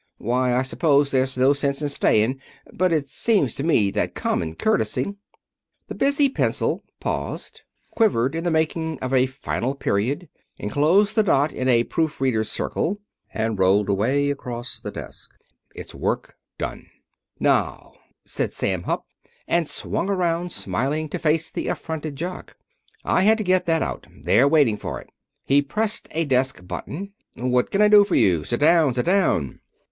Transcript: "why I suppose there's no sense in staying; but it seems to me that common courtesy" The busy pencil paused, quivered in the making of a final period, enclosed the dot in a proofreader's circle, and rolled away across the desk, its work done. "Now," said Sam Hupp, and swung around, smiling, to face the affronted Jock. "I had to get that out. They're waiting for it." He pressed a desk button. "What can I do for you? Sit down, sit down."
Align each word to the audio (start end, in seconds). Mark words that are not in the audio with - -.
"why 0.17 0.55
I 0.55 0.63
suppose 0.63 1.11
there's 1.11 1.37
no 1.37 1.53
sense 1.53 1.79
in 1.79 1.87
staying; 1.87 2.41
but 2.73 2.91
it 2.91 3.07
seems 3.07 3.53
to 3.53 3.63
me 3.63 3.91
that 3.91 4.15
common 4.15 4.55
courtesy" 4.55 5.13
The 5.89 5.93
busy 5.93 6.27
pencil 6.27 6.83
paused, 6.99 7.61
quivered 7.91 8.33
in 8.33 8.43
the 8.43 8.49
making 8.49 8.97
of 8.97 9.13
a 9.13 9.27
final 9.27 9.75
period, 9.75 10.27
enclosed 10.57 11.13
the 11.13 11.21
dot 11.21 11.53
in 11.53 11.69
a 11.69 11.83
proofreader's 11.83 12.49
circle, 12.49 12.99
and 13.31 13.59
rolled 13.59 13.89
away 13.89 14.31
across 14.31 14.81
the 14.81 14.89
desk, 14.89 15.35
its 15.75 15.93
work 15.93 16.35
done. 16.57 16.87
"Now," 17.39 17.93
said 18.25 18.53
Sam 18.53 18.81
Hupp, 18.85 19.05
and 19.47 19.67
swung 19.67 20.09
around, 20.09 20.51
smiling, 20.51 21.09
to 21.09 21.19
face 21.19 21.51
the 21.51 21.67
affronted 21.67 22.15
Jock. 22.15 22.57
"I 23.05 23.21
had 23.21 23.37
to 23.37 23.43
get 23.43 23.67
that 23.67 23.83
out. 23.83 24.07
They're 24.23 24.47
waiting 24.47 24.77
for 24.77 24.99
it." 24.99 25.11
He 25.45 25.61
pressed 25.61 26.07
a 26.09 26.25
desk 26.25 26.65
button. 26.65 27.13
"What 27.35 27.69
can 27.69 27.83
I 27.83 27.87
do 27.87 28.03
for 28.03 28.15
you? 28.15 28.43
Sit 28.43 28.61
down, 28.61 28.95
sit 28.95 29.05
down." 29.05 29.59